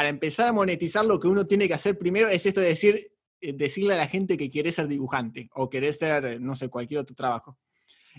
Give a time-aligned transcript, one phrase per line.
[0.00, 3.12] para empezar a monetizar lo que uno tiene que hacer primero es esto de decir,
[3.38, 7.00] eh, decirle a la gente que quiere ser dibujante o quiere ser, no sé, cualquier
[7.00, 7.58] otro trabajo.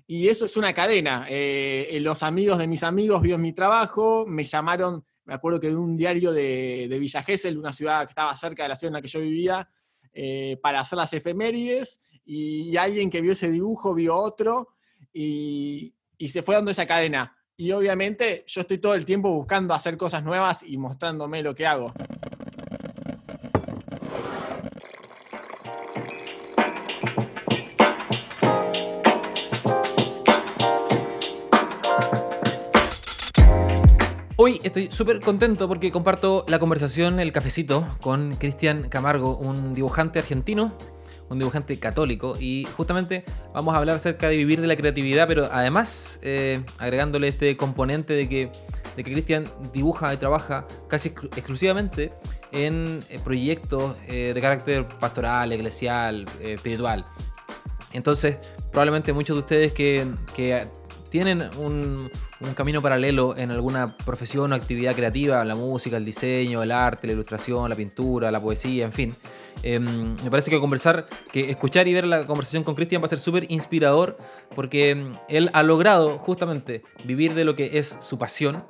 [0.05, 1.25] Y eso es una cadena.
[1.27, 5.75] Eh, los amigos de mis amigos vieron mi trabajo, me llamaron, me acuerdo que de
[5.75, 8.93] un diario de, de Villa Gesell, una ciudad que estaba cerca de la ciudad en
[8.93, 9.67] la que yo vivía,
[10.13, 14.75] eh, para hacer las efemérides, y, alguien que vio ese dibujo vio otro,
[15.11, 17.35] y, y se fue dando esa cadena.
[17.61, 21.67] Y obviamente yo estoy todo el tiempo buscando hacer cosas nuevas y mostrándome lo que
[21.67, 21.93] hago.
[34.37, 40.17] Hoy estoy súper contento porque comparto la conversación, el cafecito, con Cristian Camargo, un dibujante
[40.17, 40.75] argentino,
[41.31, 45.49] un dibujante católico, y justamente vamos a hablar acerca de vivir de la creatividad, pero
[45.51, 48.51] además eh, agregándole este componente de que,
[48.95, 52.11] de que Cristian dibuja y trabaja casi exclusivamente
[52.51, 57.05] en eh, proyectos eh, de carácter pastoral, eclesial, espiritual.
[57.93, 58.37] Entonces,
[58.71, 60.65] probablemente muchos de ustedes que, que
[61.11, 62.09] tienen un,
[62.55, 67.13] camino paralelo en alguna profesión o actividad creativa, la música, el diseño, el arte, la
[67.13, 69.15] ilustración, la pintura, la poesía, en fin.
[69.63, 73.09] Em, me parece que conversar, que escuchar y ver la conversación con Cristian va a
[73.09, 74.17] ser súper inspirador
[74.55, 78.63] porque em, él ha logrado justamente vivir de lo que es su pasión,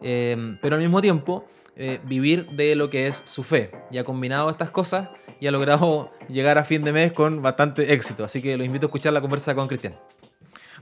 [0.00, 3.70] em, pero al mismo tiempo eh, vivir de lo que es su fe.
[3.90, 7.92] Y ha combinado estas cosas y ha logrado llegar a fin de mes con bastante
[7.92, 8.24] éxito.
[8.24, 9.94] Así que los invito a escuchar la conversa con Cristian.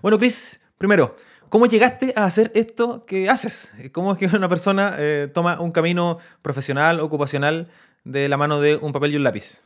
[0.00, 1.16] Bueno, Chris, Primero,
[1.48, 3.72] ¿cómo llegaste a hacer esto que haces?
[3.92, 7.68] ¿Cómo es que una persona eh, toma un camino profesional, ocupacional,
[8.06, 9.62] de la mano de un papel y un lápiz?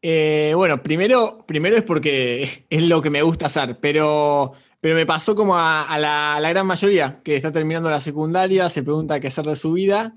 [0.00, 5.06] Eh, bueno, primero, primero es porque es lo que me gusta hacer, pero, pero me
[5.06, 9.44] pasó como a, la, gran mayoría que está terminando la secundaria, se pregunta qué hacer
[9.46, 10.14] de su vida.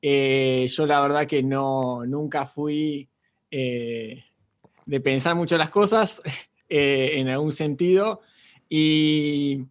[0.00, 3.08] Eh, yo la verdad que no, nunca fui
[3.50, 6.22] de pensar mucho las cosas
[6.68, 8.22] en algún sentido.
[8.74, 9.66] Y,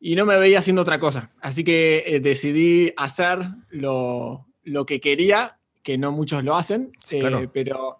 [0.00, 1.32] no me veía haciendo otra cosa.
[1.40, 3.38] Así que eh, decidí hacer
[3.70, 4.46] lo,
[4.86, 7.98] que quería, que no muchos lo hacen, eh, pero,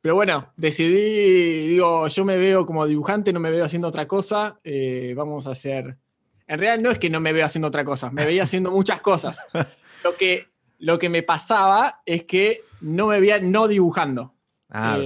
[0.00, 4.60] pero bueno, decidí, digo, yo me veo como dibujante, no me veo haciendo otra cosa,
[4.64, 5.98] eh, vamos a hacer...
[6.46, 9.00] En realidad no es que no me veo haciendo otra cosa, me veía haciendo muchas
[9.00, 9.46] cosas.
[10.04, 10.48] Lo que,
[10.80, 14.34] lo que me pasaba es que no me veía no dibujando.
[14.68, 14.98] Ah,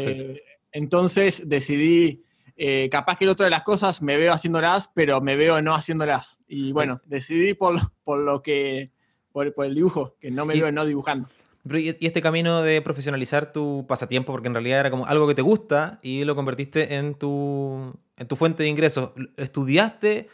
[0.73, 2.25] entonces decidí
[2.57, 5.75] eh, capaz que el otro de las cosas me veo haciéndolas, pero me veo no
[5.75, 6.41] haciéndolas.
[6.49, 8.91] Y bueno, decidí por, por lo que,
[9.31, 11.29] por, el dibujo, que no me veo no dibujando.
[11.69, 15.43] Y este camino de profesionalizar tu pasatiempo, porque en realidad era como algo que te
[15.43, 19.11] gusta y lo convertiste en tu, en tu fuente de ingresos.
[19.37, 20.29] ¿Estudiaste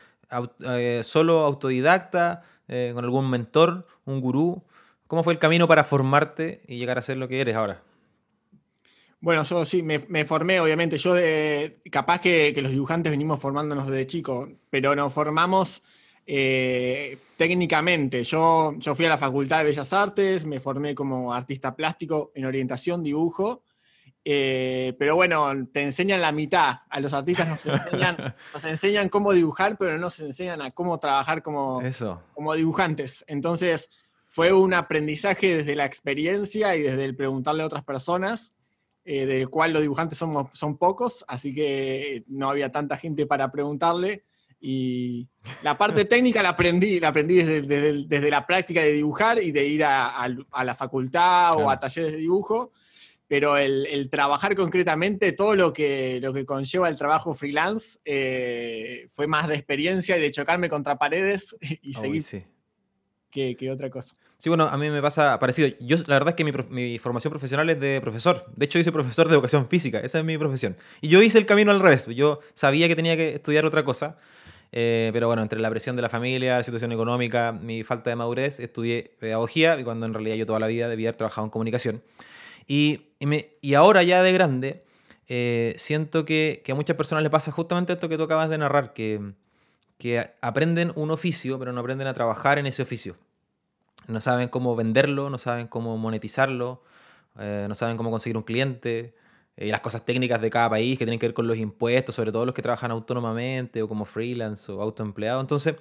[0.66, 4.62] eh, solo autodidacta, eh, con algún mentor, un gurú?
[5.06, 7.82] ¿Cómo fue el camino para formarte y llegar a ser lo que eres ahora?
[9.22, 10.98] Bueno, yo sí, me, formé, obviamente.
[10.98, 15.82] Yo, de, capaz que, los dibujantes venimos formándonos desde chico, pero nos formamos
[16.26, 18.24] eh, técnicamente.
[18.24, 22.44] Yo, yo fui a la Facultad de Bellas Artes, me formé como artista plástico en
[22.44, 23.62] orientación, dibujo.
[24.24, 26.80] Eh, pero bueno, te enseñan la mitad.
[26.88, 28.16] A los artistas nos enseñan,
[28.54, 31.80] nos enseñan cómo dibujar, pero no nos enseñan a cómo trabajar como,
[32.34, 33.24] como dibujantes.
[33.26, 33.90] Entonces,
[34.26, 38.54] fue un aprendizaje desde la experiencia y desde el preguntarle a otras personas.
[39.04, 43.50] Eh, del cual los dibujantes somos, son pocos, así que no había tanta gente para
[43.50, 44.22] preguntarle.
[44.64, 45.26] Y
[45.64, 49.66] la parte técnica la aprendí, la aprendí desde, desde, la práctica de dibujar y de
[49.66, 50.28] ir a,
[50.64, 52.70] la facultad o a talleres de dibujo,
[53.26, 59.26] pero el, trabajar concretamente, todo lo que, lo que conlleva el trabajo freelance, eh, fue
[59.26, 62.22] más de experiencia y de chocarme contra paredes y seguir
[63.32, 64.14] que, otra cosa.
[64.38, 65.70] Sí, bueno, a mí me pasa parecido.
[65.80, 68.44] Yo, la verdad es que mi, formación profesional es de profesor.
[68.54, 69.98] De hecho, yo soy profesor de educación física.
[70.00, 70.76] Esa es mi profesión.
[71.00, 72.06] Y yo hice el camino al revés.
[72.06, 74.16] Yo sabía que tenía que estudiar otra cosa.
[74.74, 78.16] Eh, pero bueno, entre la presión de la familia, la situación económica, mi falta de
[78.16, 81.50] madurez, estudié pedagogía y cuando en realidad yo toda la vida debía haber trabajado en
[81.50, 82.02] comunicación.
[82.66, 83.02] Y,
[83.60, 84.82] y, ahora ya de grande,
[85.28, 88.56] eh, siento que, que, a muchas personas les pasa justamente esto que tú acabas de
[88.56, 89.32] narrar, que,
[89.98, 93.16] que aprenden un oficio, pero no aprenden a trabajar en ese oficio.
[94.06, 96.82] No saben cómo venderlo, no saben cómo monetizarlo,
[97.38, 99.21] eh, no saben cómo conseguir un cliente, y
[99.62, 102.32] eh, las cosas técnicas de cada país que tienen que ver con los impuestos, sobre
[102.32, 105.40] todo los que trabajan autónomamente o como freelance o autoempleado.
[105.40, 105.76] Entonces,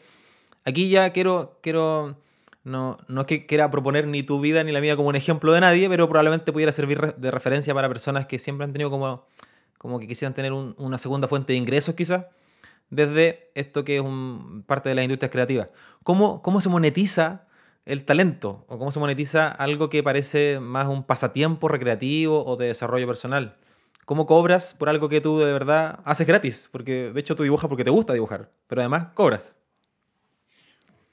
[0.65, 2.17] aquí ya quiero, quiero
[2.63, 5.51] no, no es que quiera proponer ni tu vida ni la mía como un ejemplo
[5.53, 9.25] de nadie, pero probablemente pudiera servir de referencia para personas que siempre han tenido como,
[9.77, 12.25] como que quisieran tener una segunda fuente de ingresos quizás
[12.91, 14.03] desde esto que es
[14.67, 15.69] parte de las industrias creativas.
[16.03, 17.47] ¿Cómo, cómo se monetiza
[17.85, 22.67] el talento o cómo se monetiza algo que parece más un pasatiempo recreativo o de
[22.67, 23.57] desarrollo personal.
[24.11, 26.67] ¿Cómo cobras por algo que tú de verdad haces gratis?
[26.69, 29.57] Porque de hecho tú dibujas porque te gusta dibujar, pero además cobras.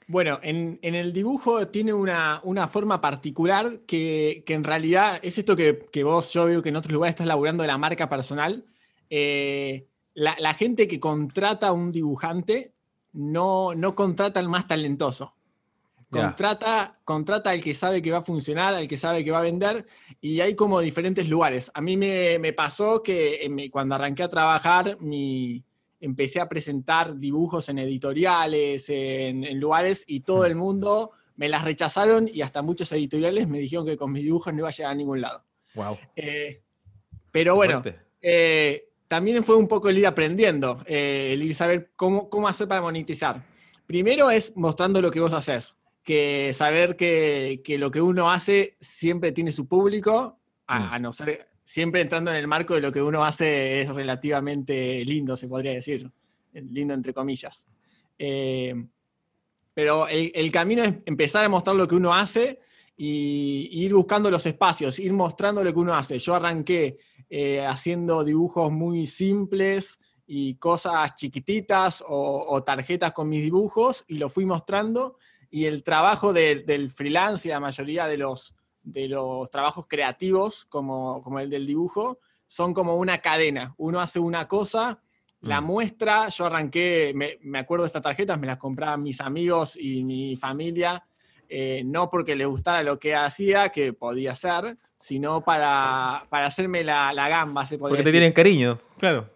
[0.05, 6.33] Bueno, en, el dibujo tiene una, forma particular que, en realidad es esto que, vos,
[6.33, 8.65] yo veo que en otros lugares estás laburando de la marca personal.
[9.09, 12.73] Eh, la, gente que contrata a un dibujante
[13.13, 15.35] no, no contrata al más talentoso.
[16.09, 19.43] Contrata, contrata al que sabe que va a funcionar, al que sabe que va a
[19.43, 19.85] vender,
[20.19, 21.69] y hay como diferentes lugares.
[21.75, 25.63] A mí me, pasó que cuando arranqué a trabajar, mi,
[25.99, 32.27] empecé a presentar dibujos en editoriales, en, lugares, y todo el mundo me las rechazaron,
[32.27, 34.95] y hasta muchos editoriales me dijeron que con mis dibujos no iba a llegar a
[34.95, 35.43] ningún lado.
[35.75, 35.97] Wow.
[36.15, 36.63] Eh,
[37.31, 37.83] pero bueno,
[38.19, 42.67] eh, también fue un poco el ir aprendiendo, eh, el ir saber cómo, cómo hacer
[42.67, 43.43] para monetizar.
[43.85, 49.31] Primero es mostrando lo que vos haces que saber que, lo que uno hace siempre
[49.31, 51.01] tiene su público, a, mm.
[51.01, 55.37] no ser, siempre entrando en el marco de lo que uno hace es relativamente lindo,
[55.37, 56.09] se podría decir,
[56.53, 57.67] lindo entre comillas.
[58.17, 58.73] Eh,
[59.73, 62.59] pero el, camino es empezar a mostrar lo que uno hace
[62.97, 66.19] y, ir buscando los espacios, ir mostrando lo que uno hace.
[66.19, 66.97] Yo arranqué
[67.29, 74.15] eh, haciendo dibujos muy simples y cosas chiquititas o, o, tarjetas con mis dibujos y
[74.15, 75.17] lo fui mostrando
[75.49, 81.21] y el trabajo del freelance y la mayoría de los, de los trabajos creativos, como,
[81.23, 83.73] como el del dibujo, son como una cadena.
[83.77, 84.99] Uno hace una cosa,
[85.41, 85.65] la mm.
[85.65, 90.35] muestra, yo arranqué, me, acuerdo de estas tarjetas, me las compraban mis amigos y mi
[90.35, 91.05] familia,
[91.47, 96.83] eh, no porque les gustara lo que hacía, que podía ser, sino para, para hacerme
[96.83, 99.29] la, la gamba, se Porque te tienen cariño, claro.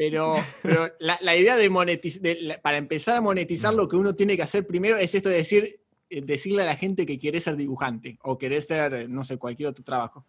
[0.00, 0.34] Pero,
[0.98, 2.22] la, idea de monetizar,
[2.62, 5.80] para empezar a monetizar, lo que uno tiene que hacer primero es esto de decir,
[6.08, 9.68] eh, decirle a la gente que quiere ser dibujante o quiere ser, no sé, cualquier
[9.68, 10.24] otro trabajo.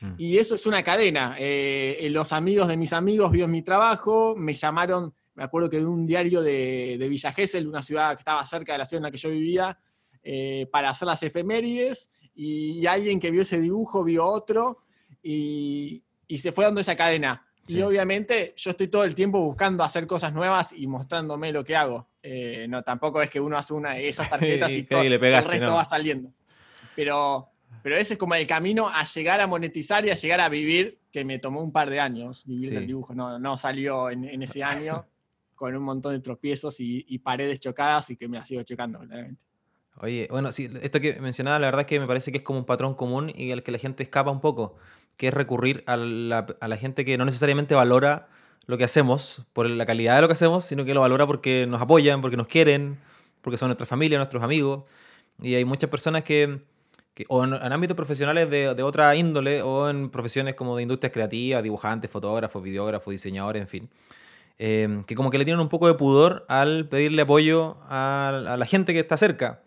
[0.00, 0.14] Mm.
[0.18, 1.36] Y eso es una cadena.
[1.38, 5.86] Eh, los amigos de mis amigos vieron mi trabajo, me llamaron, me acuerdo que de
[5.86, 9.04] un diario de, de Villa Gesell, una ciudad que estaba cerca de la ciudad en
[9.04, 9.78] la que yo vivía,
[10.24, 14.78] eh, para hacer las efemérides, y, alguien que vio ese dibujo vio otro,
[15.22, 17.46] y, y se fue dando esa cadena.
[17.68, 21.76] Y obviamente yo estoy todo el tiempo buscando hacer cosas nuevas y mostrándome lo que
[21.76, 22.08] hago.
[22.22, 25.74] Eh, no, tampoco es que uno hace una de esas tarjetas y, todo, el resto
[25.74, 26.32] va saliendo.
[26.96, 27.48] Pero,
[27.82, 30.98] pero ese es como el camino a llegar a monetizar y a llegar a vivir,
[31.10, 33.14] que me tomó un par de años vivir del dibujo.
[33.14, 35.06] No, no salió en, ese año
[35.54, 39.40] con un montón de tropiezos y, paredes chocadas y que me la sigo chocando, claramente.
[39.98, 42.58] Oye, bueno, sí, esto que mencionaba, la verdad es que me parece que es como
[42.58, 44.76] un patrón común y al que la gente escapa un poco
[45.16, 48.28] que es recurrir a la, a la gente que no necesariamente valora
[48.66, 51.66] lo que hacemos por la calidad de lo que hacemos, sino que lo valora porque
[51.68, 52.98] nos apoyan, porque nos quieren,
[53.40, 54.84] porque son nuestra familia, nuestros amigos.
[55.40, 56.60] Y hay muchas personas que,
[57.28, 61.62] o en, ámbitos profesionales de, de, otra índole, o en profesiones como de industrias creativas,
[61.62, 63.90] dibujantes, fotógrafos, videógrafos, diseñadores, en fin,
[64.58, 68.56] eh, que como que le tienen un poco de pudor al pedirle apoyo a, a
[68.56, 69.62] la gente que está cerca.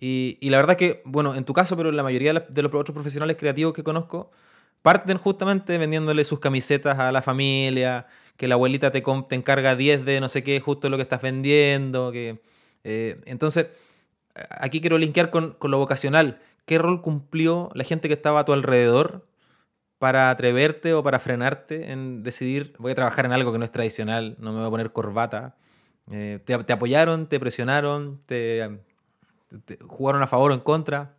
[0.00, 2.74] Y, y, la verdad que, bueno, en tu caso, pero en la mayoría de los
[2.74, 4.32] otros profesionales creativos que conozco,
[4.82, 8.06] parten justamente vendiéndole sus camisetas a la familia,
[8.36, 12.12] que la abuelita te, encarga 10 de no sé qué, justo lo que estás vendiendo.
[12.12, 12.40] Que,
[12.84, 13.68] eh, entonces,
[14.50, 16.40] aquí quiero linkear con, lo vocacional.
[16.66, 19.26] ¿Qué rol cumplió la gente que estaba a tu alrededor
[19.98, 23.70] para atreverte o para frenarte en decidir, voy a trabajar en algo que no es
[23.70, 25.56] tradicional, no me voy a poner corbata?
[26.10, 28.80] Eh, te, apoyaron, te presionaron, te,
[29.86, 31.14] jugaron a favor o en contra?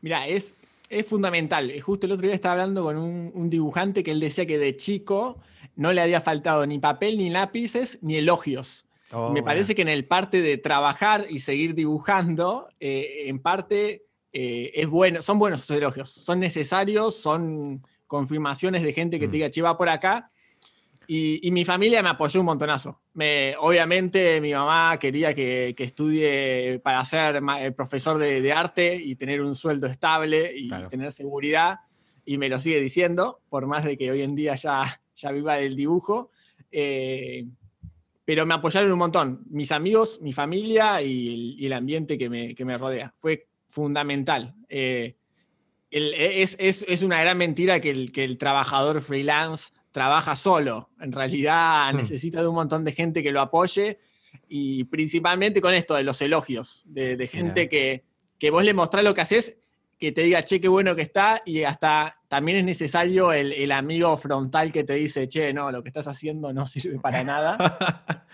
[0.00, 0.56] Mira, es,
[0.88, 1.72] es fundamental.
[1.80, 5.38] Justo el otro día estaba hablando con un, dibujante que él decía que de chico
[5.74, 8.86] no le había faltado ni papel, ni lápices, ni elogios.
[9.12, 14.06] Oh, Me parece que en el parte de trabajar y seguir dibujando, eh, en parte
[14.32, 19.30] eh, es bueno, son buenos esos elogios, son necesarios, son confirmaciones de gente que te
[19.30, 19.32] mm.
[19.32, 20.30] diga, che, va por acá,
[21.08, 23.00] y, mi familia me apoyó un montonazo.
[23.16, 29.40] Me, obviamente mi mamá quería que, estudie para ser eh, profesor de, arte y tener
[29.40, 31.78] un sueldo estable y tener seguridad,
[32.26, 35.54] y me lo sigue diciendo, por más de que hoy en día ya, ya viva
[35.54, 36.30] del dibujo.
[36.70, 37.46] Eh,
[38.26, 39.44] pero me apoyaron un montón.
[39.48, 43.14] Mis amigos, mi familia y el, ambiente que me, que me, rodea.
[43.16, 44.54] Fue fundamental.
[44.68, 45.16] Eh,
[45.90, 50.90] es, es, es, una gran mentira que el, que el trabajador freelance trabaja solo.
[51.00, 51.96] En realidad hmm.
[51.96, 53.98] necesita de un montón de gente que lo apoye
[54.46, 58.04] y principalmente con esto de los elogios, de, gente que,
[58.38, 59.56] que, vos le mostrás lo que haces,
[59.98, 64.14] que te diga, che, qué bueno que está y hasta también es necesario el, amigo
[64.18, 67.56] frontal que te dice, che, no, lo que estás haciendo no sirve para nada.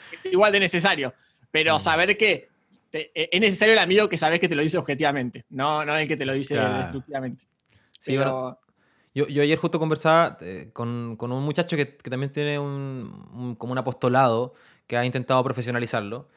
[0.12, 1.14] es igual de necesario,
[1.52, 1.80] pero hmm.
[1.80, 2.48] saber que
[2.90, 6.16] es necesario el amigo que sabes que te lo dice objetivamente, no, no el que
[6.16, 7.44] te lo dice destructivamente.
[8.00, 8.18] Sí,
[9.14, 13.72] yo, ayer justo conversaba eh, con, con, un muchacho que, que también tiene un, como
[13.72, 14.54] un apostolado
[14.86, 16.28] que ha intentado profesionalizarlo.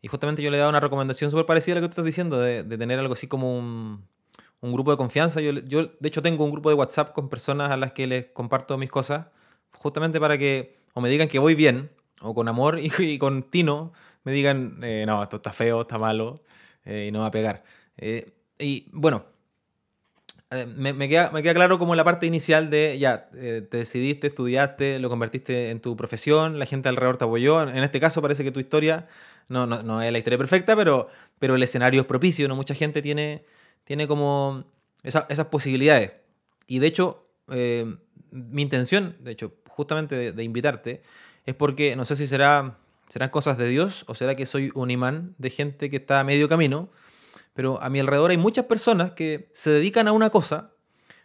[0.00, 2.04] Y justamente yo le he dado una recomendación súper parecida a lo que tú estás
[2.04, 4.06] diciendo, de, de tener algo así como un,
[4.60, 5.40] un, grupo de confianza.
[5.40, 8.26] Yo, yo, de hecho, tengo un grupo de WhatsApp con personas a las que les
[8.26, 9.26] comparto mis cosas,
[9.78, 13.92] justamente para que o me digan que voy bien, o con amor y, con tino
[14.24, 16.42] me digan, eh, no, esto está feo, está malo,
[16.84, 17.64] eh, y no va a pegar.
[18.58, 19.31] y bueno,
[20.52, 24.26] eh, me, queda, me, queda, claro como la parte inicial de, ya, eh, te decidiste,
[24.26, 27.62] estudiaste, lo convertiste en tu profesión, la gente alrededor te apoyó.
[27.62, 29.08] En este caso parece que tu historia
[29.48, 32.56] no, no, no es la historia perfecta, pero, pero el escenario es propicio, ¿no?
[32.56, 33.44] Mucha gente tiene,
[33.84, 34.64] tiene como
[35.02, 36.12] esas posibilidades.
[36.66, 37.96] Y de hecho, eh,
[38.30, 41.02] mi intención, de hecho, justamente de, de, invitarte,
[41.46, 42.76] es porque no sé si será,
[43.08, 46.24] serán cosas de Dios o será que soy un imán de gente que está a
[46.24, 46.88] medio camino
[47.54, 50.72] pero a mi alrededor hay muchas personas que se dedican a una cosa,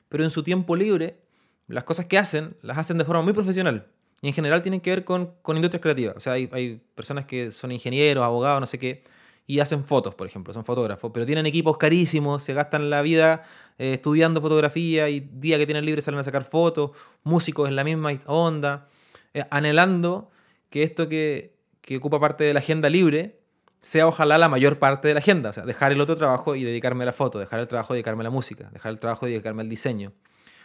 [0.10, 1.22] pero en su tiempo libre,
[1.68, 3.88] las cosas que hacen, las hacen de forma muy profesional.
[4.22, 6.18] Y en general tienen que ver con, con industrias creativas.
[6.18, 9.04] O sea, hay, hay, personas que son ingenieros, abogados, no sé qué,
[9.46, 13.44] y hacen fotos, por ejemplo, son fotógrafos, pero tienen equipos carísimos, se gastan la vida
[13.78, 16.92] eh, estudiando fotografía y día que tienen libre salen a sacar fotos,
[17.24, 18.90] músicos en la misma onda,
[19.34, 20.30] eh, anhelando
[20.70, 23.40] que esto que, que ocupa parte de la agenda libre
[23.80, 25.50] sea ojalá la mayor parte de la agenda.
[25.50, 27.98] O sea, dejar el otro trabajo y dedicarme a la foto, dejar el trabajo y
[27.98, 30.14] dedicarme a la música, dejar el trabajo y dedicarme al diseño.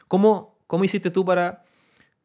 [0.09, 1.65] ¿Cómo, cómo hiciste tú para,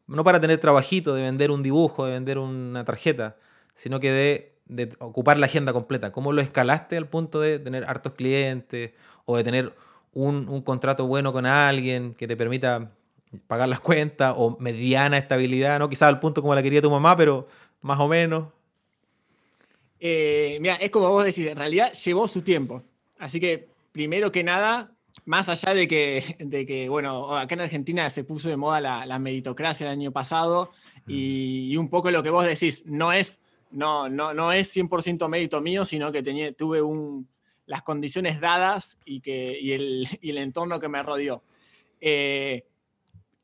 [0.08, 3.38] no para tener trabajito de vender un dibujo, de vender una tarjeta,
[3.74, 6.12] sino que de, de ocupar la agenda completa?
[6.12, 8.91] ¿Cómo lo escalaste al punto de tener hartos clientes
[9.25, 9.74] o de tener
[10.13, 12.91] un, un contrato bueno con alguien que te permita
[13.48, 15.89] pagar las cuentas o mediana estabilidad, ¿no?
[15.89, 17.48] Quizás al punto como la quería tu mamá, pero
[17.82, 18.46] más o menos.
[20.00, 22.84] Eh, mira, es como vos decís, en realidad llevó su tiempo.
[23.18, 28.10] Así que, primero que nada, más allá de que, de que bueno, acá en Argentina
[28.10, 30.72] se puso de moda la, meritocracia el año pasado
[31.08, 33.39] y, un poco lo que vos decís, no es,
[33.72, 37.27] no, no, no es 100% mérito mío, sino que tenía, tuve un,
[37.66, 41.44] las condiciones dadas y, que, y, el, y el entorno que me rodeó.
[42.00, 42.66] Eh,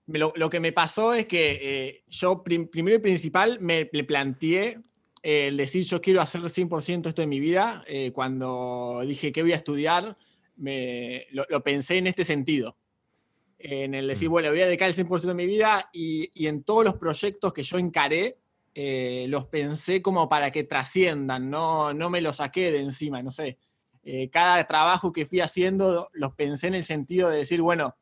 [0.07, 4.79] lo, lo, que me pasó es que eh, yo primero y principal me, me planteé
[5.23, 9.53] el decir yo quiero hacer 100% esto en mi vida, eh, cuando dije que voy
[9.53, 10.17] a estudiar,
[10.57, 12.77] me, lo, pensé en este sentido.
[13.57, 14.31] En el decir, mm.
[14.31, 17.63] bueno, voy a dedicar el 100% de mi vida y, en todos los proyectos que
[17.63, 18.37] yo encaré,
[18.75, 23.31] eh, los pensé como para que trasciendan, no, no me los saqué de encima, no
[23.31, 23.57] sé.
[24.03, 27.95] Eh, cada trabajo que fui haciendo los pensé en el sentido de decir, bueno,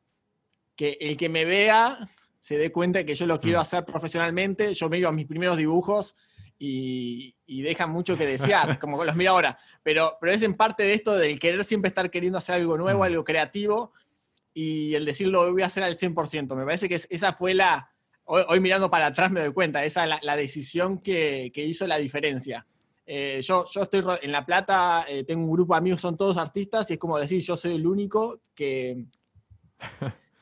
[0.74, 1.98] que el que me vea
[2.40, 3.62] se dé cuenta de que yo lo quiero mm.
[3.62, 6.16] hacer profesionalmente, yo miro a mis primeros dibujos
[6.64, 9.58] y, y dejan mucho que desear, como los miro ahora.
[9.82, 13.00] Pero, pero es en parte de esto del querer siempre estar queriendo hacer algo nuevo,
[13.00, 13.02] mm.
[13.02, 13.92] algo creativo,
[14.54, 16.54] y el decirlo voy a hacer al 100%.
[16.54, 17.90] Me parece que esa fue la,
[18.26, 21.98] hoy, mirando para atrás me doy cuenta, esa es la, decisión que, que, hizo la
[21.98, 22.64] diferencia.
[23.06, 26.36] Eh, yo, yo estoy en La Plata, eh, tengo un grupo de amigos, son todos
[26.36, 29.06] artistas, y es como decir, yo soy el único que,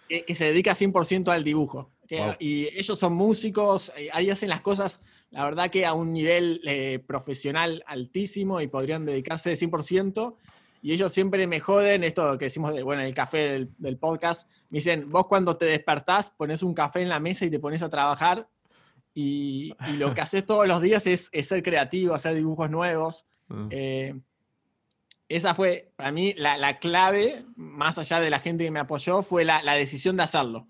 [0.06, 1.92] que, se dedica 100% al dibujo.
[2.40, 6.60] Y ellos son músicos, eh, ahí hacen las cosas la verdad que a un nivel
[6.64, 10.34] eh, profesional altísimo y podrían dedicarse 100%.
[10.82, 14.50] Y ellos siempre me joden esto que decimos, de, bueno, el café del, podcast.
[14.70, 17.82] Me dicen, vos cuando te despertás pones un café en la mesa y te pones
[17.82, 18.48] a trabajar.
[19.14, 23.26] Y, lo que haces todos los días es, ser creativo, hacer dibujos nuevos.
[23.48, 23.68] Mm.
[23.70, 24.20] Eh,
[25.28, 29.44] esa fue para mí la, clave, más allá de la gente que me apoyó, fue
[29.44, 30.66] la, decisión de hacerlo.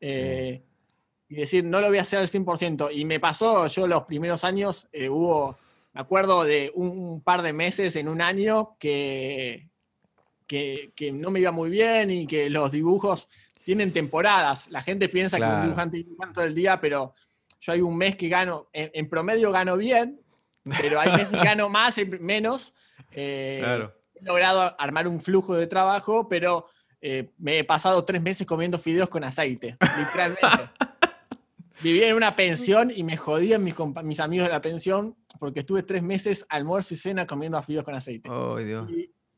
[0.00, 0.62] Eh,
[1.28, 2.90] y decir, no lo voy a hacer al 100%.
[2.92, 5.58] Y me pasó, yo los primeros años, eh, hubo,
[5.92, 9.68] me acuerdo de un, par de meses en un año que,
[10.46, 13.28] que, no me iba muy bien y que los dibujos
[13.64, 14.68] tienen temporadas.
[14.70, 17.14] La gente piensa que un dibujante dibuja todo el día, pero
[17.60, 20.20] yo hay un mes que gano, en, promedio gano bien,
[20.80, 22.74] pero hay meses que gano más, menos.
[23.12, 26.68] Eh, he logrado armar un flujo de trabajo, pero
[27.02, 30.46] eh, me he pasado tres meses comiendo fideos con aceite, literalmente.
[31.82, 35.82] Vivía en una pensión y me jodían mis, mis amigos de la pensión porque estuve
[35.82, 38.28] tres meses almuerzo y cena comiendo afidos con aceite.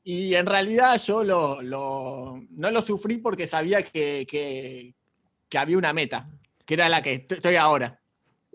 [0.03, 6.31] Y, en realidad yo lo, no lo sufrí porque sabía que, que, había una meta,
[6.65, 7.97] que era la que estoy ahora.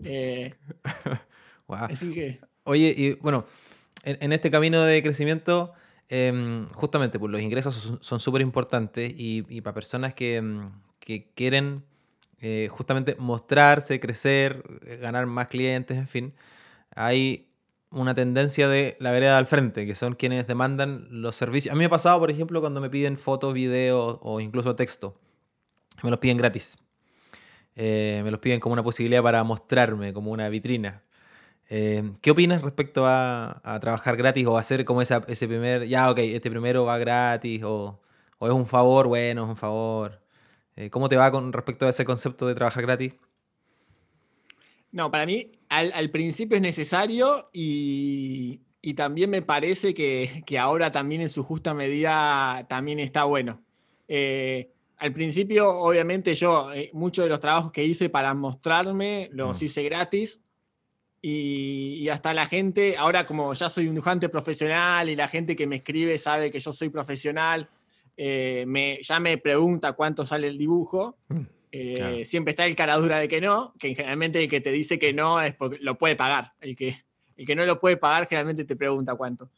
[0.04, 0.54] Eh,
[1.68, 2.38] así que...
[2.64, 3.46] Oye, y bueno,
[4.04, 5.72] en, este camino de crecimiento,
[6.10, 11.30] em, justamente pues, los ingresos son súper importantes y, y, para personas que, em, que
[11.34, 11.82] quieren
[12.40, 16.34] eh, justamente mostrarse, crecer, eh, ganar más clientes, en fin.
[16.94, 17.48] Hay,
[17.90, 21.72] una tendencia de la vereda al frente, que son quienes demandan los servicios.
[21.72, 25.18] A mí me ha pasado, por ejemplo, cuando me piden fotos, videos o incluso texto.
[26.02, 26.78] Me los piden gratis.
[27.76, 31.02] Eh, me los piden como una posibilidad para mostrarme, como una vitrina.
[31.68, 36.50] ¿Qué opinas respecto a, trabajar gratis o hacer como esa, ese primer, ya, ok, este
[36.50, 38.00] primero va gratis o,
[38.40, 40.25] es un favor, bueno, es un favor?
[40.76, 43.14] Eh, ¿Cómo te va con respecto a ese concepto de trabajar gratis?
[44.92, 48.60] No, para mí al, principio es necesario y,
[48.94, 53.62] también me parece que, ahora también en su justa medida también está bueno.
[54.06, 59.60] Eh, al principio, obviamente, yo eh, muchos de los trabajos que hice para mostrarme los
[59.60, 59.64] mm.
[59.64, 60.42] hice gratis
[61.20, 65.66] y, hasta la gente, ahora como ya soy un dibujante profesional y la gente que
[65.66, 67.68] me escribe sabe que yo soy profesional,
[68.16, 71.18] eh, me, ya me pregunta cuánto sale el dibujo.
[71.28, 71.40] Mm.
[71.72, 74.98] Eh, siempre está el cara dura de que no, que generalmente el que te dice
[74.98, 76.52] que no es porque lo puede pagar.
[76.60, 77.04] El que,
[77.36, 79.50] el que no lo puede pagar generalmente te pregunta cuánto.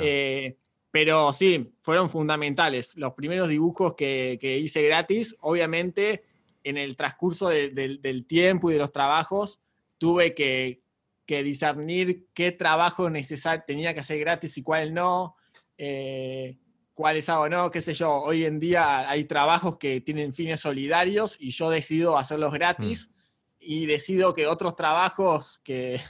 [0.00, 0.56] Eh,
[0.90, 2.96] pero sí, fueron fundamentales.
[2.96, 6.22] Los primeros dibujos que, hice gratis, obviamente
[6.62, 9.60] en el transcurso del tiempo y de los trabajos,
[9.98, 10.82] tuve que,
[11.26, 15.36] discernir qué trabajo necesario tenía que hacer gratis y cuál no.
[15.76, 16.56] Eh,
[16.94, 18.12] cuáles hago no, qué sé yo.
[18.22, 23.14] Hoy en día hay trabajos que tienen fines solidarios y yo decido hacerlos gratis mm.
[23.58, 26.00] y decido que otros trabajos que,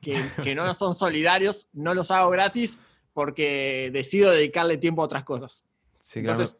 [0.00, 2.78] que, no son solidarios no los hago gratis
[3.12, 5.64] porque decido dedicarle tiempo a otras cosas.
[6.14, 6.56] Entonces,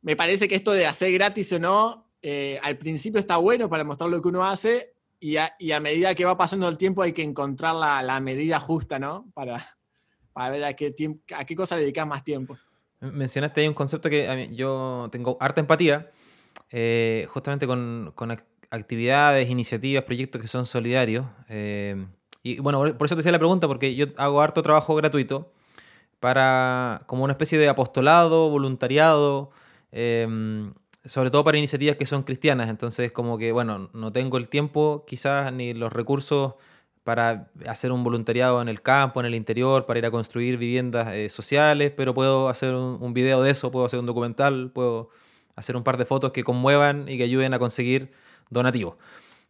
[0.00, 3.84] me parece que esto de hacer gratis o no, eh, al principio está bueno para
[3.84, 7.22] mostrar lo que uno hace y a, medida que va pasando el tiempo hay que
[7.22, 9.30] encontrar la, medida justa, ¿no?
[9.32, 9.78] Para,
[10.34, 10.94] para ver a qué,
[11.34, 12.58] a qué cosa dedicar más tiempo.
[13.12, 16.10] Mencionaste ahí un concepto que yo tengo harta empatía,
[16.70, 18.12] eh, justamente con,
[18.70, 21.26] actividades, iniciativas, proyectos que son solidarios.
[21.48, 22.06] Eh,
[22.42, 25.52] y bueno, por eso te hacía la pregunta, porque yo hago harto trabajo gratuito
[26.20, 29.50] para como una especie de apostolado, voluntariado,
[29.92, 30.26] eh,
[31.04, 32.68] sobre todo para iniciativas que son cristianas.
[32.68, 36.54] Entonces, como que, bueno, no tengo el tiempo quizás ni los recursos
[37.04, 41.12] para hacer un voluntariado en el campo, en el interior, para ir a construir viviendas
[41.12, 45.10] eh, sociales, pero puedo hacer un, video de eso, puedo hacer un documental, puedo
[45.54, 48.12] hacer un par de fotos que conmuevan y que ayuden a conseguir
[48.48, 48.96] donativos.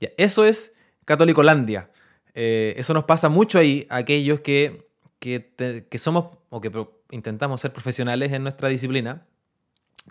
[0.01, 1.91] Ya, eso es Catolicolandia.
[2.35, 4.89] Eh, eso nos pasa mucho ahí, aquellos que,
[5.21, 6.73] que, somos o que
[7.13, 9.27] intentamos ser profesionales en nuestra disciplina,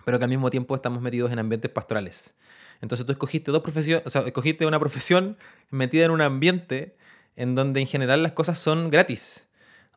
[0.06, 2.34] pero que al mismo tiempo estamos metidos en ambientes pastorales.
[2.80, 5.36] Entonces tú escogiste dos profesiones, o sea, escogiste una profesión
[5.70, 6.96] metida en un ambiente
[7.36, 9.48] en donde en general las cosas son gratis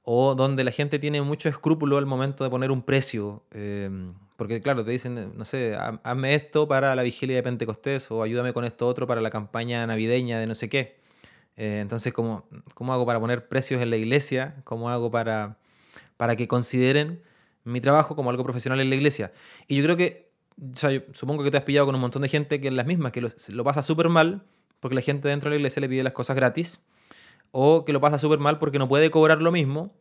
[0.03, 3.43] o donde la gente tiene mucho escrúpulo al momento de poner un precio.
[3.51, 8.23] Em, porque claro, te dicen, no sé, hazme esto para la vigilia de Pentecostés o
[8.23, 10.97] ayúdame con esto otro para la campaña navideña de no sé qué.
[11.57, 14.55] Eh, entonces, ¿cómo, ¿cómo hago para poner precios en la iglesia?
[14.63, 15.57] ¿Cómo hago para,
[16.15, 17.21] para que consideren
[17.65, 19.33] mi trabajo como algo profesional en la iglesia?
[19.67, 20.31] Y yo creo que,
[21.13, 23.21] supongo que te has pillado con un montón de gente que es las mismas, que
[23.21, 24.45] lo, lo pasa súper mal
[24.79, 26.79] porque la gente dentro de la iglesia le pide las cosas gratis
[27.51, 29.95] o que lo pasa súper mal porque no puede cobrar lo mismo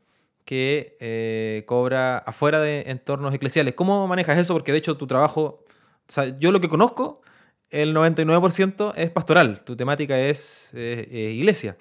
[0.44, 3.74] que eh, cobra afuera de entornos eclesiales.
[3.74, 4.54] ¿Cómo manejas eso?
[4.54, 5.64] Porque de hecho tu trabajo,
[6.08, 7.22] o sea, yo lo que conozco,
[7.70, 11.76] el 99% es pastoral, tu temática es iglesia.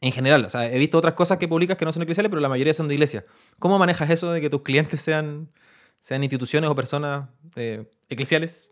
[0.00, 2.40] En general, o sea, he visto otras cosas que publicas que no son eclesiales, pero
[2.40, 3.24] la mayoría son de iglesia.
[3.58, 5.50] ¿Cómo manejas eso de que tus clientes sean,
[6.00, 8.68] sean instituciones o personas eh, eclesiales?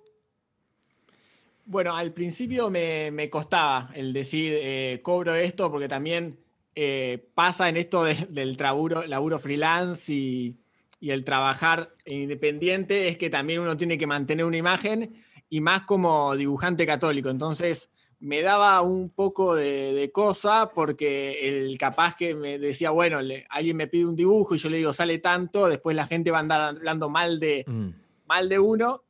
[1.66, 6.38] Bueno, al principio me, costaba el decir eh, cobro esto porque también
[6.74, 10.56] eh, pasa en esto del laburo, laburo freelance y,
[11.00, 16.34] el trabajar independiente es que también uno tiene que mantener una imagen y más como
[16.34, 17.28] dibujante católico.
[17.28, 23.18] Entonces me daba un poco de, cosa porque el capaz que me decía, bueno,
[23.50, 26.38] alguien me pide un dibujo y yo le digo, sale tanto, después la gente va
[26.38, 27.88] a andar hablando mal de, mm.
[28.26, 29.02] mal de uno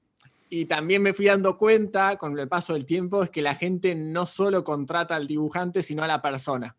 [0.51, 3.95] y también me fui dando cuenta con el paso del tiempo es que la gente
[3.95, 6.77] no solo contrata al dibujante, sino a la persona.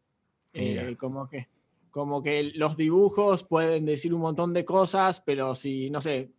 [0.54, 1.50] Eh, como, que,
[1.92, 6.32] como que los dibujos pueden decir un montón de cosas, pero si, no sé,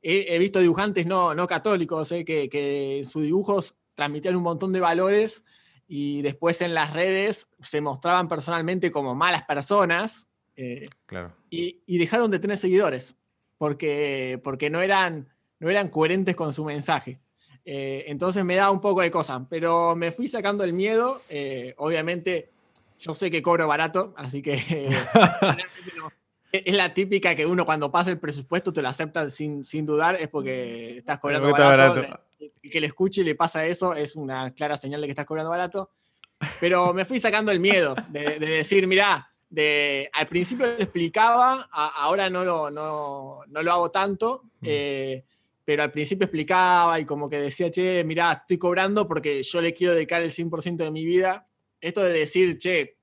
[0.00, 4.72] he, visto dibujantes no, no católicos eh, que, que en sus dibujos transmitían un montón
[4.72, 5.44] de valores
[5.88, 11.34] y después en las redes se mostraban personalmente como malas personas eh, claro.
[11.50, 13.16] y, y, dejaron de tener seguidores
[13.58, 17.18] porque, porque no eran no eran coherentes con su mensaje.
[17.68, 21.22] Eh, entonces me da un poco de cosa, pero me fui sacando el miedo.
[21.28, 22.50] Eh, obviamente,
[22.98, 24.54] yo sé que cobro barato, así que
[26.52, 30.14] es la típica que uno cuando pasa el presupuesto te lo acepta sin, sin dudar,
[30.14, 32.20] es porque estás cobrando barato.
[32.38, 35.26] El que le escuche y le pasa eso es una clara señal de que estás
[35.26, 35.90] cobrando barato.
[36.60, 42.30] Pero me fui sacando el miedo de, decir, mirá, de, al principio lo explicaba, ahora
[42.30, 44.66] no lo, no, lo hago tanto, mm.
[45.66, 49.60] Eh, pero al principio explicaba y como que decía, che, mirá, estoy cobrando porque yo
[49.60, 51.48] le quiero dedicar el 100% de mi vida.
[51.80, 52.98] Esto de decir, che,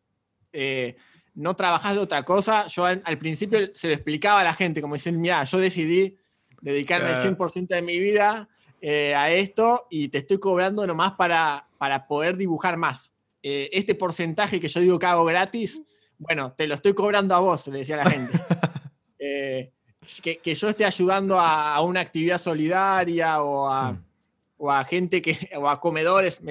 [0.54, 0.96] eh,
[1.36, 4.96] no trabajas de otra cosa, yo al, principio se lo explicaba a la gente, como
[4.96, 6.18] dicen, mira, yo decidí
[6.62, 8.48] dedicarme el 100% de mi vida
[8.80, 13.14] eh, a esto y te estoy cobrando nomás para, para poder dibujar más.
[13.42, 15.84] este porcentaje que yo digo que hago gratis,
[16.18, 18.40] bueno, te lo estoy cobrando a vos, le decía a la gente.
[20.24, 24.86] Eh, que, yo esté ayudando a, una actividad solidaria o a, mm.
[24.86, 26.42] gente que, o a comedores.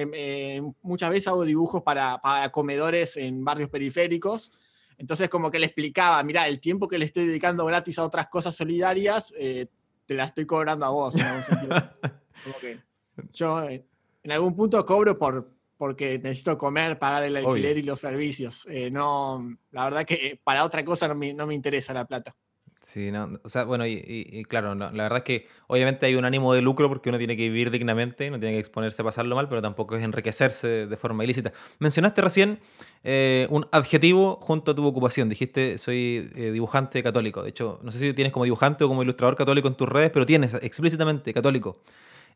[0.81, 2.19] muchas veces hago dibujos para,
[2.51, 4.51] comedores en barrios periféricos.
[4.97, 8.27] Entonces, como que le explicaba, mira, el tiempo que le estoy dedicando gratis a otras
[8.27, 9.67] cosas solidarias, eh,
[10.05, 11.15] te la estoy cobrando a vos.
[13.33, 13.85] yo eh,
[14.23, 18.65] en algún punto cobro por, porque necesito comer, pagar el alquiler y los servicios.
[18.69, 22.35] Eh, no, la verdad que para otra cosa no me, interesa la plata.
[22.85, 26.53] Sí, no, o sea, bueno, y, claro, la verdad es que obviamente hay un ánimo
[26.53, 29.47] de lucro porque uno tiene que vivir dignamente, no tiene que exponerse a pasarlo mal,
[29.47, 31.53] pero tampoco es enriquecerse de forma ilícita.
[31.79, 32.59] Mencionaste recién
[33.05, 37.91] eh, un adjetivo junto a tu ocupación, dijiste soy eh, dibujante católico, de hecho, no
[37.91, 41.33] sé si tienes como dibujante o como ilustrador católico en tus redes, pero tienes explícitamente
[41.33, 41.77] católico.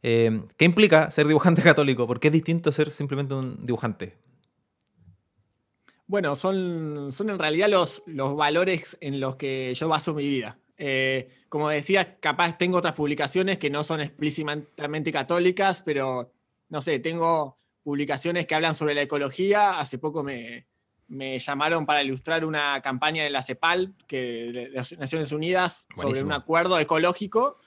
[0.01, 2.07] Eh, ¿Qué implica ser dibujante católico?
[2.07, 4.15] ¿Por qué es distinto ser simplemente un dibujante?
[6.07, 10.57] Bueno, son, son en realidad los, los valores en los que yo baso mi vida.
[10.77, 16.31] Eh, como decía, capaz tengo otras publicaciones que no son explícitamente católicas, pero
[16.69, 19.79] no sé, tengo publicaciones que hablan sobre la ecología.
[19.79, 20.65] Hace poco me,
[21.09, 26.31] llamaron para ilustrar una campaña de la CEPAL, que, de las Naciones Unidas, sobre un
[26.31, 27.57] acuerdo ecológico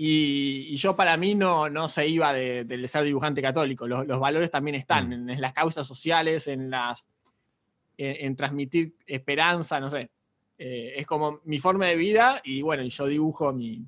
[0.00, 3.88] y, yo para mí no, no se iba de, ser dibujante católico.
[3.88, 5.30] Los, valores también están mm.
[5.30, 7.08] en, las causas sociales, en, las,
[7.98, 10.10] en, transmitir esperanza, no sé.
[10.56, 13.84] Eh, es como mi forma de vida y bueno, yo dibujo mi,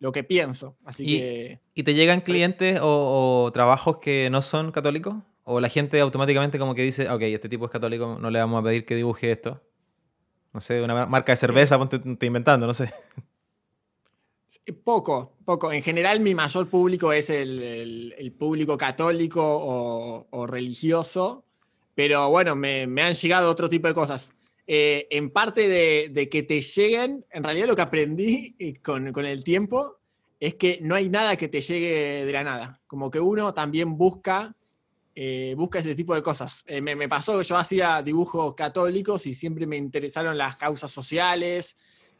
[0.00, 0.76] lo que pienso.
[0.84, 5.16] Así ¿Y, que, ¿Y te llegan clientes o, trabajos que no son católicos?
[5.44, 8.60] ¿O la gente automáticamente como que dice, ok, este tipo es católico, no le vamos
[8.60, 9.62] a pedir que dibuje esto?
[10.52, 12.92] No sé, una marca de cerveza, ponte, estoy inventando, no sé.
[14.84, 15.72] Poco, poco.
[15.72, 19.42] En general mi mayor público es el, público católico
[20.30, 21.44] o, religioso,
[21.98, 24.32] pero bueno, me, han llegado otro tipo de cosas.
[24.68, 29.42] Eh, en parte de, que te lleguen, en realidad lo que aprendí eh, con, el
[29.42, 29.98] tiempo
[30.38, 32.80] es que no hay nada que te llegue de la nada.
[32.86, 34.54] Como que uno también busca,
[35.12, 36.64] eh, busca ese tipo de cosas.
[36.80, 41.74] me, me, pasó que yo hacía dibujos católicos y siempre me interesaron las causas sociales,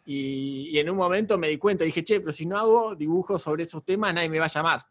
[0.04, 3.62] y, en un momento me di cuenta, dije, che, pero si no hago dibujos sobre
[3.62, 4.86] esos temas, nadie me va a llamar.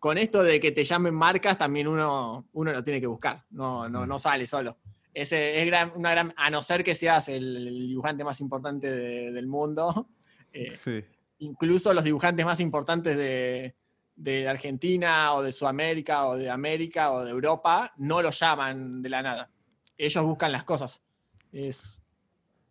[0.00, 3.86] Con esto de que te llamen marcas, también uno, uno lo tiene que buscar, no,
[3.86, 4.78] no, no sale solo.
[5.12, 10.08] Ese es una gran, a no ser que seas el, dibujante más importante del mundo.
[10.52, 11.04] Eh, sí.
[11.38, 13.76] Incluso los dibujantes más importantes de,
[14.16, 19.10] de, Argentina o de Sudamérica o de América o de Europa no lo llaman de
[19.10, 19.52] la nada.
[19.96, 21.04] Ellos buscan las cosas.
[21.52, 22.02] Es,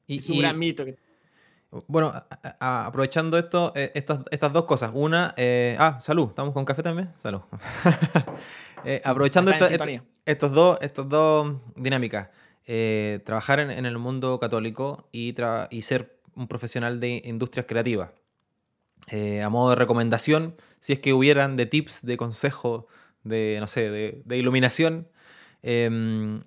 [0.07, 0.83] y, es un gran mito.
[1.71, 2.11] Bueno,
[2.59, 4.91] aprovechando esto, eh, estas, dos cosas.
[4.93, 7.09] Una, eh, ah, salud, estamos con café también.
[7.15, 7.41] Salud.
[8.85, 9.51] Eh, aprovechando
[10.25, 12.29] estos dos, estos dos dinámicas.
[13.25, 15.35] trabajar en, el mundo católico y,
[15.69, 18.11] y, ser un profesional de industrias creativas.
[19.11, 22.87] a modo de recomendación, si es que hubieran de tips, de consejo,
[23.25, 25.09] de, no sé, de, de iluminación,
[25.61, 26.43] em,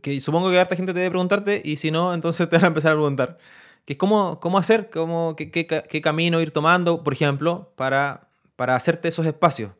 [0.00, 2.68] que supongo que harta gente te debe preguntarte y si no, entonces te van a
[2.68, 3.36] empezar a preguntar.
[3.86, 8.28] Que es cómo, cómo hacer, cómo, qué, qué, qué, camino ir tomando, por ejemplo, para,
[8.56, 9.70] para hacerte esos espacios,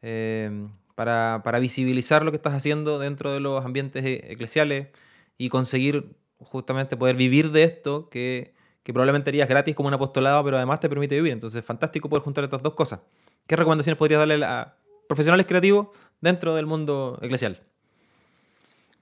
[0.00, 4.88] eh, para, para, visibilizar lo que estás haciendo dentro de los ambientes e, eclesiales
[5.36, 10.42] y conseguir justamente poder vivir de esto que, que probablemente harías gratis como un apostolado,
[10.44, 11.32] pero además te permite vivir.
[11.32, 13.00] Entonces, fantástico poder juntar estas dos cosas.
[13.46, 14.76] ¿Qué recomendaciones podrías darle a
[15.08, 15.88] profesionales creativos
[16.20, 17.60] dentro del mundo eclesial?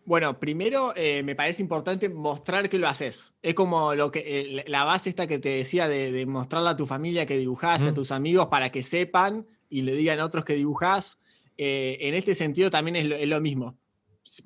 [0.07, 3.33] Bueno, primero eh, me parece importante mostrar que lo haces.
[3.41, 6.85] Es como lo que, eh, la base esta que te decía de, mostrarle a tu
[6.85, 10.55] familia que dibujás, a tus amigos para que sepan y le digan a otros que
[10.55, 11.19] dibujás.
[11.57, 13.79] Eh, en este sentido también es lo, mismo.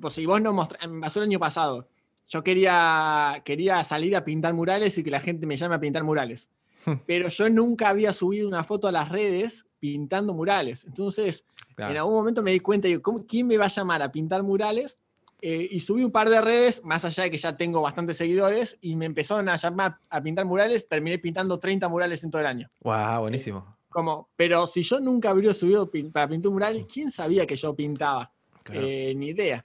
[0.01, 1.88] Pues si vos no mostrás, me pasó el año pasado,
[2.29, 6.05] yo quería, quería salir a pintar murales y que la gente me llame a pintar
[6.05, 6.51] murales.
[7.07, 10.85] Pero yo nunca había subido una foto a las redes pintando murales.
[10.85, 11.44] Entonces,
[11.77, 15.01] en algún momento me di cuenta, de ¿quién me va a llamar a pintar murales
[15.40, 18.79] eh, y subí un par de redes, más allá de que ya tengo bastantes seguidores,
[18.81, 20.88] y me empezaron a llamar a pintar murales.
[20.88, 22.70] Terminé pintando 30 murales en todo el año.
[22.81, 23.20] ¡Wow!
[23.20, 23.64] Buenísimo.
[23.68, 27.57] Eh, como, pero si yo nunca hubiera subido para pintar un mural, ¿quién sabía que
[27.57, 28.33] yo pintaba?
[28.72, 29.64] Eh, ni idea.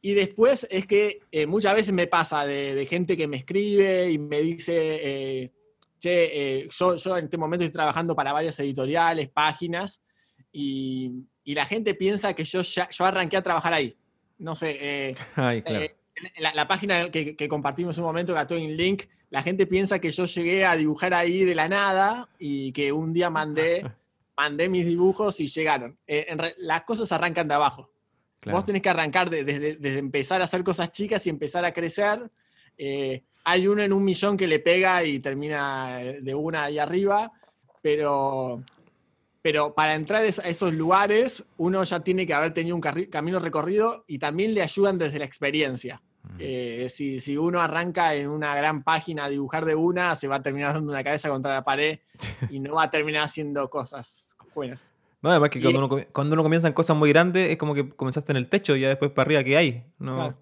[0.00, 4.18] Y después es que eh, muchas veces me pasa de, gente que me escribe y
[4.18, 5.52] me dice,
[5.98, 10.02] che, yo, yo, en este momento estoy trabajando para varias editoriales, páginas,
[10.52, 11.10] y,
[11.42, 13.96] y la gente piensa que yo, ya, yo arranqué a trabajar ahí.
[14.38, 15.86] No sé, Ay, claro.
[16.38, 20.26] la, la, página que, que, compartimos un momento, Gatoin Link, la gente piensa que yo
[20.26, 23.84] llegué a dibujar ahí de la nada y que un día mandé,
[24.36, 25.98] mandé mis dibujos y llegaron.
[26.58, 27.90] las cosas arrancan de abajo.
[28.46, 32.30] Vos tenés que arrancar desde, empezar a hacer cosas chicas y empezar a crecer.
[32.76, 37.32] Eh, hay uno en un millón que le pega y termina de una ahí arriba,
[37.82, 38.62] pero,
[39.44, 44.06] pero para entrar a esos lugares uno ya tiene que haber tenido un camino recorrido
[44.08, 46.00] y también le ayudan desde la experiencia.
[46.22, 46.36] Mm.
[46.38, 50.36] Eh, si, si, uno arranca en una gran página a dibujar de una, se va
[50.36, 51.98] a terminar dando una cabeza contra la pared
[52.50, 54.94] y no va a terminar haciendo cosas buenas.
[55.20, 57.90] No, además que cuando, uno, cuando uno comienza en cosas muy grandes, es como que
[57.90, 59.84] comenzaste en el techo y ya después para arriba que hay.
[59.98, 60.38] ¿no?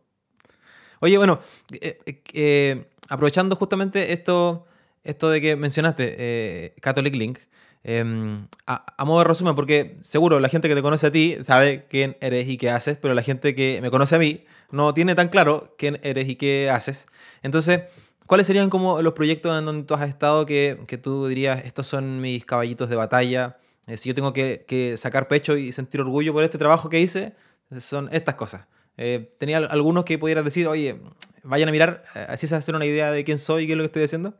[1.00, 1.40] Oye, bueno,
[1.72, 4.66] eh, eh, eh, aprovechando justamente esto,
[5.02, 7.40] esto de que mencionaste, Catholic Link,
[7.84, 11.86] em, a, modo de resumen, porque seguro la gente que te conoce a ti sabe
[11.88, 15.14] quién eres y qué haces, pero la gente que me conoce a mí no tiene
[15.14, 17.06] tan claro quién eres y qué haces.
[17.42, 17.82] Entonces,
[18.26, 21.86] ¿cuáles serían como los proyectos en donde tú has estado que, que tú dirías, estos
[21.86, 23.58] son mis caballitos de batalla?
[23.86, 27.34] Eh, si yo tengo que, sacar pecho y sentir orgullo por este trabajo que hice,
[27.80, 28.66] son estas cosas.
[28.96, 31.00] Eh, tenía algunos que pudieras decir, oye,
[31.42, 33.76] vayan a mirar, eh, así se hacer una idea de quién soy y qué es
[33.76, 34.34] lo que estoy haciendo.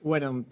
[0.00, 0.44] Bueno,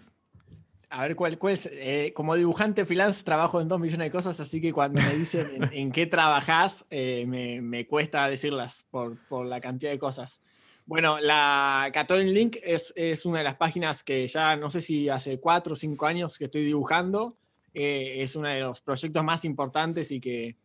[0.91, 2.11] a ver, ¿cuál, cuál es?
[2.13, 5.91] como dibujante freelance trabajo en dos millones de cosas, así que cuando me dicen en,
[5.91, 10.41] qué trabajas, me, cuesta decirlas por, por, la cantidad de cosas.
[10.85, 15.09] Bueno, la Catholic Link es, es, una de las páginas que ya no sé si
[15.09, 17.37] hace cuatro o cinco años que estoy dibujando.
[17.73, 20.57] Eh, es uno de los proyectos más importantes y que,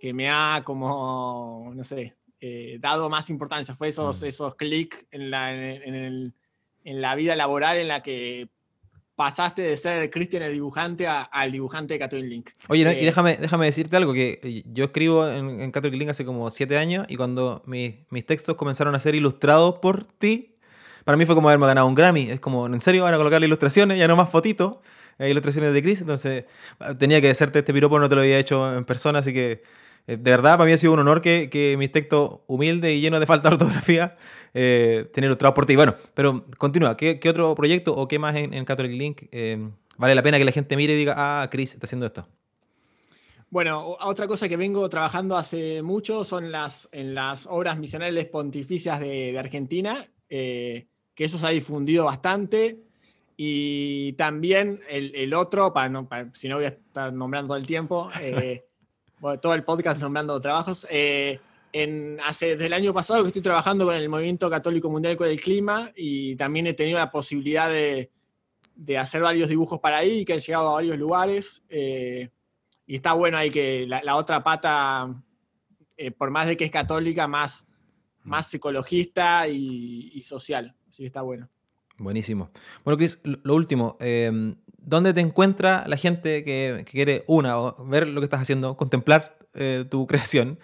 [0.00, 3.74] que me ha como, no sé, eh, dado más importancia.
[3.74, 4.26] Fue esos, mm.
[4.26, 6.34] esos clics en la, en,
[6.82, 8.48] en la vida laboral en la que
[9.20, 12.50] pasaste de ser Cristian el dibujante al dibujante de Catholic Link.
[12.68, 16.08] Oye, y eh, déjame, déjame decirte algo, que eh, yo escribo en, en Catholic Link
[16.08, 20.54] hace como siete años y cuando mis, textos comenzaron a ser ilustrados por ti,
[21.04, 22.30] para mí fue como haberme ganado un Grammy.
[22.30, 24.76] Es como, en serio, van a colocar ilustraciones, ya no más fotitos,
[25.18, 26.46] eh, ilustraciones de Chris, entonces
[26.98, 29.62] tenía que hacerte este piropo, no te lo había hecho en persona, así que
[30.06, 33.20] de verdad para mí ha sido un honor que, que mis textos humildes y llenos
[33.20, 34.16] de falta de ortografía
[34.52, 35.76] eh, tener ilustrados por ti.
[35.76, 36.96] Bueno, pero continúa.
[36.96, 39.58] ¿Qué, otro proyecto o qué más en, Catholic Link eh,
[39.96, 42.26] vale la pena que la gente mire y diga, ah, Chris está haciendo esto?
[43.48, 49.00] Bueno, otra cosa que vengo trabajando hace mucho son las, en las obras misionales pontificias
[49.00, 52.78] de, Argentina, eh, que eso se ha difundido bastante.
[53.36, 58.08] Y también el, otro, para, no, si no voy a estar nombrando todo el tiempo,
[59.40, 64.08] todo el podcast nombrando trabajos, hace, desde el año pasado que estoy trabajando con el
[64.08, 68.10] Movimiento Católico Mundial con el Clima y también he tenido la posibilidad de,
[68.98, 71.62] hacer varios dibujos para ahí que han llegado a varios lugares.
[71.68, 72.30] Eh,
[72.86, 75.14] y está bueno ahí que la, otra pata,
[75.96, 77.66] eh, por más de que es católica, más,
[78.24, 80.74] más ecologista y, social.
[80.88, 81.48] Así que está bueno.
[81.98, 82.50] Buenísimo.
[82.84, 83.96] Bueno, Chris, lo último,
[84.82, 89.84] ¿dónde te encuentra la gente que, quiere, una, ver lo que estás haciendo, contemplar eh,
[89.88, 90.58] tu creación?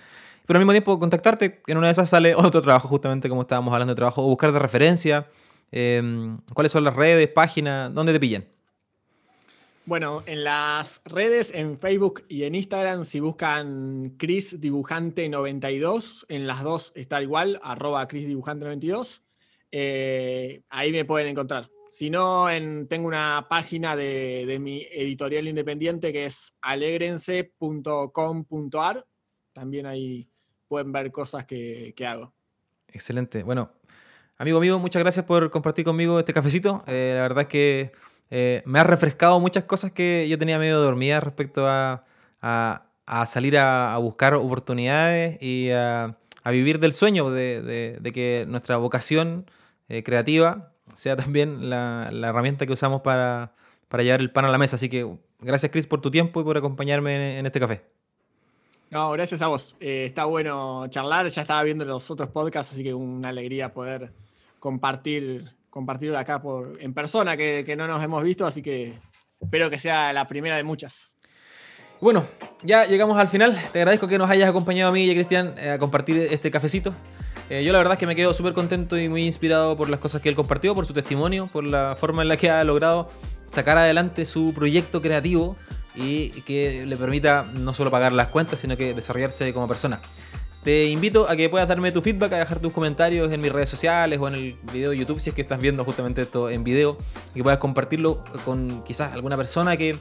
[0.47, 3.73] pero al mismo tiempo contactarte, en una de esas sale otro trabajo, justamente como estábamos
[3.75, 5.29] hablando de trabajo, o buscar de referencia,
[5.73, 8.47] em, cuáles son las redes, páginas, dónde te pillan.
[9.85, 16.49] Bueno, en las redes, en Facebook y en Instagram, si buscan Chris Dibujante 92, en
[16.49, 19.23] las dos está igual, arroba Chris Dibujante 92,
[19.71, 21.71] eh, ahí me pueden encontrar.
[21.97, 22.47] Si no,
[22.91, 29.07] tengo una página de, de, mi editorial independiente que es alegrense.com.ar.
[29.55, 30.29] También ahí
[30.69, 32.35] pueden ver cosas que, hago.
[32.89, 33.43] Excelente.
[33.45, 33.71] Bueno,
[34.37, 36.85] amigo mío, muchas gracias por compartir conmigo este cafecito.
[36.87, 37.93] Eh, la verdad es que
[38.29, 42.05] eh, me ha refrescado muchas cosas que yo tenía medio dormida respecto a,
[43.25, 49.51] salir a, buscar oportunidades y a, vivir del sueño de, que nuestra vocación
[49.89, 53.53] eh, creativa sea también la, herramienta que usamos para,
[53.99, 54.77] llevar el pan a la mesa.
[54.77, 55.07] Así que
[55.41, 57.97] gracias, Chris, por tu tiempo y por acompañarme en este café.
[58.91, 59.77] No, gracias a vos.
[59.81, 61.27] Eh, está bueno charlar.
[61.29, 64.13] Ya estaba viendo los otros podcasts, así que una alegría poder
[64.61, 68.95] compartir, compartirlo acá por, en persona, que, no nos hemos visto, así que
[69.41, 71.15] espero que sea la primera de muchas.
[72.01, 72.27] Bueno,
[72.63, 73.59] ya llegamos al final.
[73.73, 76.51] Te agradezco que nos hayas acompañado a mí y a Cristian eh, a compartir este
[76.51, 76.95] cafecito.
[77.49, 80.01] Eh, yo la verdad es que me quedo súper contento y muy inspirado por las
[80.01, 83.09] cosas que él compartió, por su testimonio, por la forma en la que ha logrado
[83.47, 85.57] sacar adelante su proyecto creativo
[85.95, 90.01] y que le permita no solo pagar las cuentas, sino que desarrollarse como persona.
[90.65, 93.69] Te invito a que puedas darme tu feedback, a dejar tus comentarios en mis redes
[93.69, 96.65] sociales o en el video de YouTube si es que estás viendo justamente esto en
[96.65, 96.99] video
[97.31, 99.97] y que puedas compartirlo con quizás alguna persona que,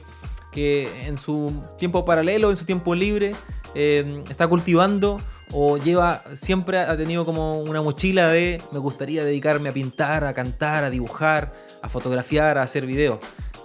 [0.50, 3.36] que en su tiempo paralelo, en su tiempo libre,
[3.76, 5.18] eh, está cultivando
[5.52, 10.34] o lleva, siempre ha tenido como una mochila de me gustaría dedicarme a pintar, a
[10.34, 13.20] cantar, a dibujar, a fotografiar, a hacer videos.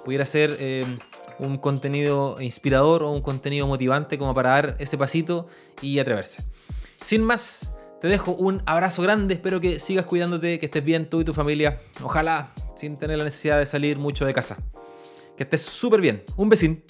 [0.05, 0.85] Pudiera ser eh,
[1.39, 5.47] un contenido inspirador o un contenido motivante como para dar ese pasito
[5.81, 6.43] y atreverse.
[7.03, 11.21] Sin más, te dejo un abrazo grande, espero que sigas cuidándote, que estés bien tú
[11.21, 14.57] y tu familia, ojalá sin tener la necesidad de salir mucho de casa.
[15.37, 16.23] Que estés súper bien.
[16.35, 16.83] Un besín.